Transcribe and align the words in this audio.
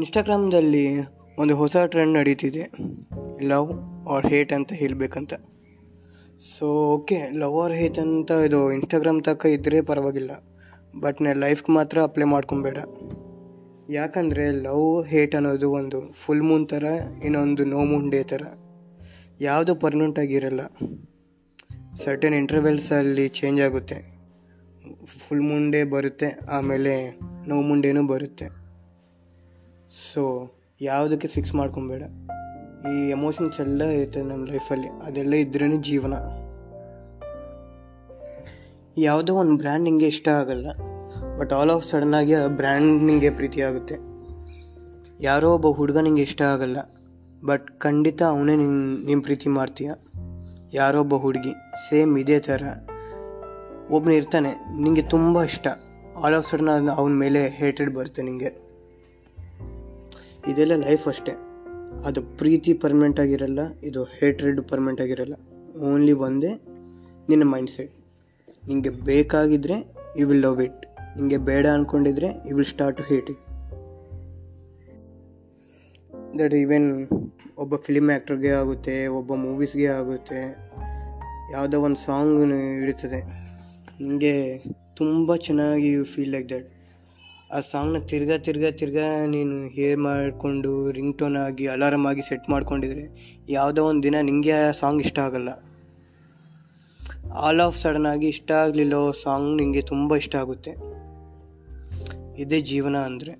ಇನ್ಸ್ಟಾಗ್ರಾಮ್ದಲ್ಲಿ 0.00 0.84
ಒಂದು 1.38 1.56
ಹೊಸ 1.56 1.76
ಟ್ರೆಂಡ್ 1.76 2.14
ನಡೀತಿದೆ. 2.14 2.62
ಲವ್ 3.42 3.72
ಆರ್ 4.08 4.26
ಹೇಟ್ 4.26 4.52
ಅಂತ 4.52 4.72
ಹೇಳಬೇಕಂತ. 4.72 5.34
So 6.52 6.66
okay 6.86 7.18
love 7.32 7.56
or 7.62 7.72
hate 7.72 7.98
ಅಂತ 7.98 8.30
ಇದು 8.30 8.72
ಇನ್ಸ್ಟಾಗ್ರಾಮ್ 8.72 9.24
ತಕ್ಕ 9.24 9.46
ಇದ್ದರೆ 9.46 9.80
ಪರವಾಗಿಲ್ಲ. 9.80 10.30
ಬಟ್ 11.00 11.22
ನಾನು 11.22 11.40
ಲೈಫ್ಗೆ 11.40 11.72
ಮಾತ್ರ 11.72 12.02
ಅಪ್ಲೈ 12.02 12.24
ಮಾಡ್ಕೊಬೇಡ. 12.24 12.78
ಯಾಕಂದರೆ 13.90 14.50
ಲವ್ 14.50 15.06
ಹೇಟ್ 15.06 15.34
ಅನ್ನೋದು 15.34 15.70
ಒಂದು 15.70 16.00
ಫುಲ್ 16.12 16.42
ಮೂನ್ 16.42 16.68
ಥರ 16.68 16.84
ಇನ್ನೊಂದು 17.24 17.64
ನೋ 17.64 17.84
ಮೂನ್ 17.84 18.10
ಡೇ 18.10 18.22
ಥರ 18.22 18.42
ಯಾವುದು 19.40 19.74
ಪರ್ಮನೆಂಟ್ 19.74 20.18
ಆಗಿರಲ್ಲ. 20.18 20.60
ಸರ್ಟನ್ 22.04 22.34
ಇಂಟರ್ವೆಲ್ಸಲ್ಲಿ 22.34 23.28
ಚೇಂಜ್ 23.28 23.60
ಆಗುತ್ತೆ. 23.60 24.00
ಫುಲ್ 25.06 25.40
ಮೂನ್ 25.40 25.72
ಡೇ 25.72 25.84
ಬರುತ್ತೆ, 25.84 26.30
ಆಮೇಲೆ 26.50 27.20
ನೋ 27.48 27.60
ಮೂನ್ 27.60 27.82
ಡೇನೂ 27.82 28.06
ಬರುತ್ತೆ. 28.06 28.59
ಸೊ 29.90 30.52
ಯಾವುದಕ್ಕೆ 30.80 31.28
ಫಿಕ್ಸ್ 31.28 31.54
ಮಾಡ್ಕೊಬೇಡ. 31.54 32.02
ಈ 32.88 33.10
ಎಮೋಷನ್ಸ್ 33.10 33.60
ಎಲ್ಲ 33.60 33.84
ಇರ್ತದೆ 33.84 34.22
ನಮ್ಮ 34.22 34.46
ಲೈಫಲ್ಲಿ 34.46 34.88
ಅದೆಲ್ಲ 34.88 35.34
ಇದ್ರೇ 35.34 35.76
ಜೀವನ. 35.76 36.12
ಯಾವುದೋ 38.96 39.34
ಒಂದು 39.34 39.56
ಬ್ರ್ಯಾಂಡ್ 39.56 39.84
ನಿಮಗೆ 39.84 40.06
ಇಷ್ಟ 40.06 40.28
ಆಗಲ್ಲ. 40.28 40.66
ಬಟ್ 41.38 41.52
ಆಲ್ 41.52 41.70
ಆಫ್ 41.70 41.90
ಸಡನ್ನಾಗಿ 41.90 42.34
ಆ 42.34 42.46
ಬ್ರ್ಯಾಂಡ್ 42.46 43.02
ನಿಮಗೆ 43.02 43.30
ಪ್ರೀತಿ 43.30 43.62
ಆಗುತ್ತೆ. 43.62 43.94
ಯಾರೋ 45.20 45.54
ಒಬ್ಬ 45.54 45.66
ಹುಡುಗ 45.66 45.96
ನಿಂಗೆ 45.96 46.22
ಇಷ್ಟ 46.22 46.42
ಆಗಲ್ಲ. 46.42 46.76
ಬಟ್ 47.46 47.80
ಖಂಡಿತ 47.80 48.22
ಅವನೇ 48.22 48.56
ನಿನ್ನ 48.56 49.06
ನಿಮ್ಮ 49.06 49.22
ಪ್ರೀತಿ 49.22 49.48
ಮಾಡ್ತೀಯ. 49.48 49.90
ಯಾರೋ 50.72 51.00
ಒಬ್ಬ 51.00 51.14
ಹುಡುಗಿ 51.14 51.52
ಸೇಮ್ 51.88 52.18
ಇದೇ 52.18 52.40
ಥರ. 52.40 52.62
ಒಬ್ಬನು 53.90 54.14
ಇರ್ತಾನೆ, 54.14 54.82
ನಿಂಗೆ 54.82 55.02
ತುಂಬ 55.02 55.42
ಇಷ್ಟ. 55.42 55.68
ಆಲ್ 56.24 56.34
ಆಫ್ 56.34 56.50
ಸಡನ್ 56.50 56.88
ಅವನ 56.88 57.12
ಮೇಲೆ 57.12 57.48
ಹೇಟೆಡ್ 57.48 57.94
ಬರುತ್ತೆ 57.94 58.22
ನಿಂಗೆ. 58.22 58.69
ಇದೆಲ್ಲ 60.48 60.74
ಲೈಫ್ 60.74 61.08
ಅಷ್ಟೇ. 61.08 61.32
ಅದು 62.08 62.20
ಪ್ರೀತಿ 62.22 62.72
ಪರ್ಮನೆಂಟ್ 62.74 63.20
ಆಗಿರಲ್ಲ, 63.20 63.60
ಇದು 63.82 64.04
ಹೇಟ್ರೆಡ್ 64.04 64.60
ಪರ್ಮನೆಂಟ್ 64.68 65.00
ಆಗಿರಲ್ಲ. 65.00 65.34
ಓನ್ಲಿ 65.88 66.12
ಒಂದೇ 66.26 66.52
ನಿನ್ನ 67.28 67.44
ಮೈಂಡ್ 67.44 67.70
ಸೆಟ್ 67.70 67.94
ನಿಮಗೆ 68.68 68.90
ಬೇಕಾಗಿದ್ದರೆ 68.90 69.76
ಯು 70.18 70.26
ವಿಲ್ 70.28 70.42
ಲವ್ 70.42 70.62
ಇಟ್ 70.62 70.80
ನಿಮಗೆ 71.16 71.36
ಬೇಡ 71.36 71.66
ಅಂದ್ಕೊಂಡಿದ್ರೆ 71.66 72.28
you 72.48 72.56
will 72.56 72.66
start 72.66 72.98
to 72.98 73.04
hate 73.04 73.30
it 73.30 73.42
that 76.40 76.54
even 76.54 76.90
ಒಬ್ಬ 77.58 77.76
ಫಿಲಿಮ್ 77.76 78.10
ಆ್ಯಕ್ಟರ್ಗೆ 78.10 78.50
ಆಗುತ್ತೆ, 78.50 79.06
ಒಬ್ಬ 79.06 79.34
ಮೂವೀಸ್ಗೆ 79.34 79.86
ಆಗುತ್ತೆ, 79.86 80.42
ಯಾವುದೋ 81.52 81.80
ಒಂದು 81.80 82.00
ಸಾಂಗ್ 82.06 82.52
ಇಡುತ್ತದೆ 82.82 83.20
ನಿಮಗೆ 84.00 84.34
ತುಂಬ 84.96 85.36
ಚೆನ್ನಾಗಿ 85.36 85.90
ಫೀಲ್ 86.04 86.32
ಲೈಕ್ 86.32 86.48
ದಟ್ 86.48 86.68
ಆ 87.54 87.60
ಸಾಂಗ್ನ 87.60 87.98
ತಿರ್ಗಾ 87.98 88.36
ತಿರ್ಗಾ 88.36 88.70
ತಿರ್ಗಾ 88.70 89.26
ನೀನು 89.26 89.66
ಹೇರ್ 89.66 89.98
ಮಾಡಿಕೊಂಡು 89.98 90.90
ರಿಂಗ್ 90.90 91.18
ಟೋನ್ 91.18 91.36
ಆಗಿ 91.36 91.66
ಅಲಾರಮ್ 91.66 92.06
ಆಗಿ 92.06 92.22
ಸೆಟ್ 92.22 92.50
ಮಾಡ್ಕೊಂಡಿದ್ರೆ 92.50 93.36
ಯಾವುದೋ 93.48 93.84
ಒಂದು 93.84 94.02
ದಿನ 94.02 94.14
ನಿಮಗೆ 94.22 94.52
ಆ 94.52 94.70
ಸಾಂಗ್ 94.70 95.02
ಇಷ್ಟ 95.02 95.18
ಆಗಲ್ಲ. 95.18 95.48
ಆಲ್ 97.32 97.60
ಆಫ್ 97.60 97.78
ಸಡನ್ 97.78 98.06
ಆಗಿ 98.06 98.28
ಇಷ್ಟ 98.28 98.52
ಆಗಲಿಲ್ಲೋ 98.52 99.12
ಸಾಂಗ್ 99.12 99.56
ನಿಮಗೆ 99.56 99.82
ತುಂಬ 99.82 100.16
ಇಷ್ಟ 100.16 100.36
ಆಗುತ್ತೆ. 100.36 100.70
ಇದೇ 102.42 102.60
ಜೀವನ 102.60 102.96
ಅಂದರೆ. 102.96 103.32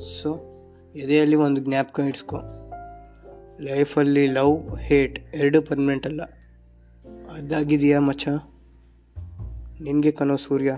ಸೊ 0.00 0.30
ಎದೆಯಲ್ಲಿ 0.94 1.36
ಒಂದು 1.36 1.60
ಜ್ಞಾಪಕ 1.60 2.00
ಇಟ್ಸ್ಕೊ 2.00 2.36
ಲೈಫಲ್ಲಿ 3.60 4.26
ಲವ್ 4.26 4.78
ಹೇಟ್ 4.78 5.36
ಎರಡೂ 5.36 5.62
ಪರ್ಮನೆಂಟ್ 5.62 6.06
ಅಲ್ಲ. 6.06 6.22
ಅದಾಗಿದೆಯಾ 7.32 8.00
ಮಚ್ಚ? 8.00 8.28
ನಿನಗೆ 9.82 10.10
ಕನೋ 10.10 10.36
ಸೂರ್ಯ. 10.36 10.72